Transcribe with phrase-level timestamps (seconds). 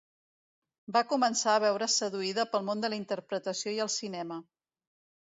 [0.93, 4.39] Va començar a veure's seduïda pel món de la interpretació i el cinema.